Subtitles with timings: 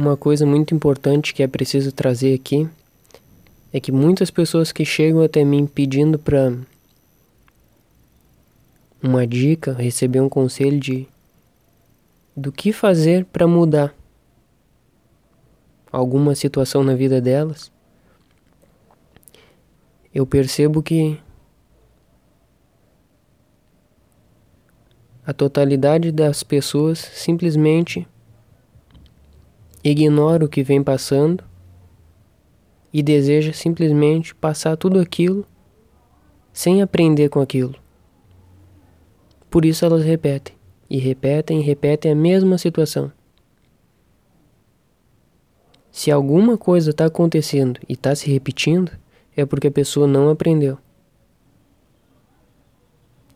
[0.00, 2.66] uma coisa muito importante que é preciso trazer aqui
[3.70, 6.54] é que muitas pessoas que chegam até mim pedindo para
[9.02, 11.06] uma dica, receber um conselho de
[12.34, 13.94] do que fazer para mudar
[15.92, 17.70] alguma situação na vida delas,
[20.14, 21.20] eu percebo que
[25.26, 28.08] a totalidade das pessoas simplesmente
[29.82, 31.44] ignora o que vem passando
[32.92, 35.46] e deseja simplesmente passar tudo aquilo
[36.52, 37.74] sem aprender com aquilo.
[39.48, 40.54] Por isso elas repetem,
[40.88, 43.12] e repetem e repetem a mesma situação.
[45.90, 48.92] Se alguma coisa está acontecendo e está se repetindo,
[49.36, 50.78] é porque a pessoa não aprendeu.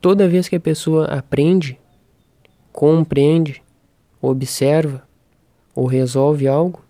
[0.00, 1.78] Toda vez que a pessoa aprende,
[2.72, 3.62] compreende,
[4.20, 5.06] observa,
[5.74, 6.82] ou resolve algo,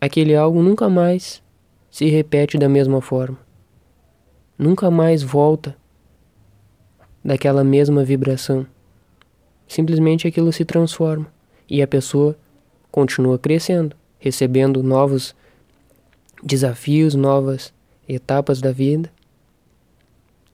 [0.00, 1.42] aquele algo nunca mais
[1.90, 3.38] se repete da mesma forma.
[4.56, 5.76] Nunca mais volta
[7.24, 8.66] daquela mesma vibração.
[9.66, 11.26] Simplesmente aquilo se transforma
[11.68, 12.36] e a pessoa
[12.90, 15.34] continua crescendo, recebendo novos
[16.42, 17.72] desafios, novas
[18.08, 19.12] etapas da vida,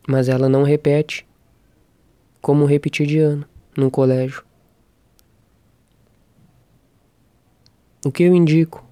[0.09, 1.27] mas ela não repete
[2.41, 4.45] como repetir de ano no colégio.
[8.05, 8.85] O que eu indico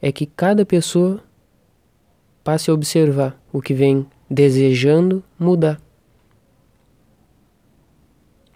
[0.00, 1.22] é que cada pessoa
[2.42, 5.78] passe a observar o que vem desejando mudar.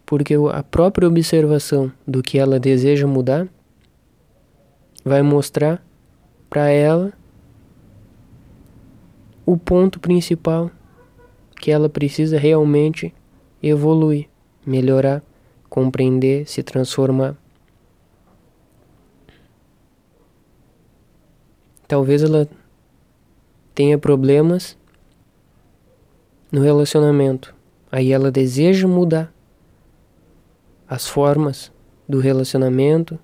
[0.07, 3.47] Porque a própria observação do que ela deseja mudar
[5.05, 5.85] vai mostrar
[6.49, 7.13] para ela
[9.45, 10.71] o ponto principal
[11.61, 13.15] que ela precisa realmente
[13.63, 14.29] evoluir,
[14.65, 15.23] melhorar
[15.69, 17.37] compreender, se transformar.
[21.87, 22.49] Talvez ela
[23.75, 24.77] tenha problemas
[26.51, 27.55] no relacionamento.
[27.91, 29.33] Aí ela deseja mudar
[30.87, 31.73] as formas
[32.09, 33.19] do relacionamento,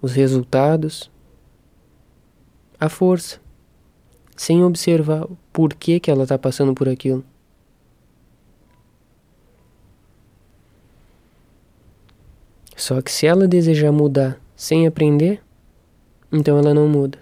[0.00, 1.10] os resultados,
[2.80, 3.40] a força,
[4.36, 7.24] sem observar por que, que ela está passando por aquilo.
[12.78, 15.42] Só que se ela desejar mudar sem aprender,
[16.30, 17.18] então ela não muda.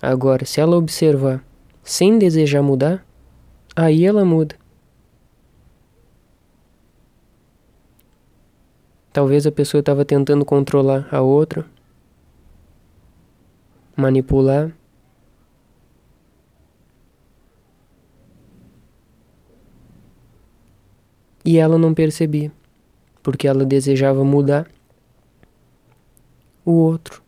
[0.00, 1.44] Agora, se ela observar
[1.84, 3.06] sem desejar mudar,
[3.76, 4.56] aí ela muda.
[9.12, 11.66] Talvez a pessoa estava tentando controlar a outra,
[13.94, 14.74] manipular.
[21.44, 22.50] E ela não percebia
[23.26, 24.68] porque ela desejava mudar
[26.64, 27.20] o outro.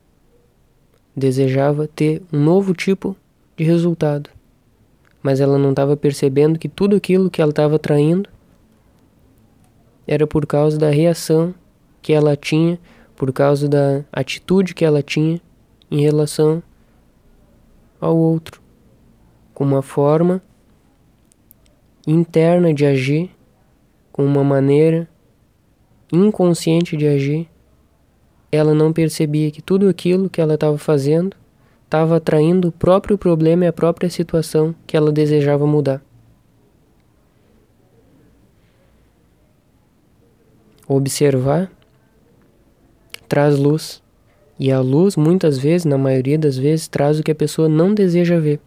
[1.16, 3.16] Desejava ter um novo tipo
[3.56, 4.30] de resultado.
[5.20, 8.30] Mas ela não estava percebendo que tudo aquilo que ela estava traindo
[10.06, 11.52] era por causa da reação
[12.00, 12.78] que ela tinha,
[13.16, 15.40] por causa da atitude que ela tinha
[15.90, 16.62] em relação
[18.00, 18.62] ao outro,
[19.52, 20.40] com uma forma
[22.06, 23.32] interna de agir,
[24.12, 25.08] com uma maneira
[26.12, 27.48] inconsciente de agir,
[28.50, 31.36] ela não percebia que tudo aquilo que ela estava fazendo
[31.84, 36.02] estava atraindo o próprio problema e a própria situação que ela desejava mudar.
[40.86, 41.70] Observar
[43.28, 44.02] traz luz,
[44.58, 47.94] e a luz, muitas vezes, na maioria das vezes, traz o que a pessoa não
[47.94, 48.60] deseja ver.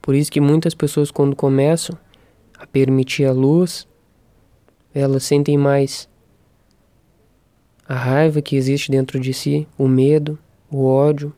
[0.00, 1.98] Por isso que muitas pessoas, quando começam
[2.56, 3.88] a permitir a luz,
[5.00, 6.08] elas sentem mais
[7.86, 10.38] a raiva que existe dentro de si, o medo,
[10.70, 11.34] o ódio,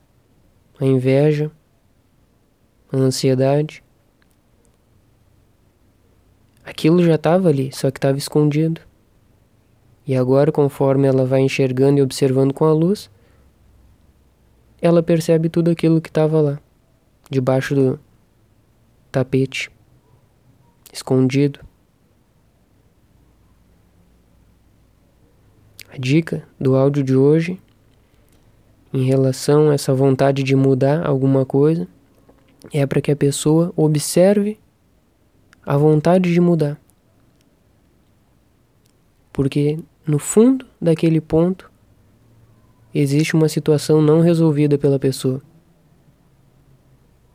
[0.80, 1.50] a inveja,
[2.92, 3.82] a ansiedade.
[6.64, 8.81] Aquilo já estava ali, só que estava escondido.
[10.06, 13.10] E agora, conforme ela vai enxergando e observando com a luz,
[14.81, 16.60] ela percebe tudo aquilo que estava lá,
[17.28, 17.99] debaixo do
[19.10, 19.69] tapete,
[20.93, 21.68] escondido.
[25.90, 27.58] A dica do áudio de hoje,
[28.93, 31.88] em relação a essa vontade de mudar alguma coisa,
[32.73, 34.58] é para que a pessoa observe
[35.64, 36.79] a vontade de mudar.
[39.32, 41.70] Porque no fundo daquele ponto
[42.94, 45.41] existe uma situação não resolvida pela pessoa.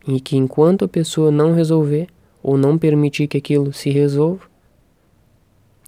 [0.08, 2.08] E que enquanto a pessoa não resolver
[2.42, 4.46] ou não permitir que aquilo se resolva,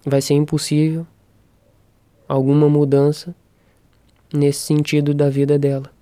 [0.04, 1.06] vai ser impossível
[2.28, 3.34] alguma mudança
[4.32, 5.95] nesse sentido da vida dela.